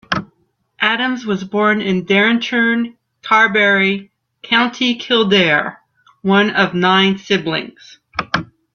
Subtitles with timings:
[0.79, 4.09] Adams was born in Derrinturn, Carbury,
[4.41, 5.79] County Kildare,
[6.23, 7.99] one of nine siblings.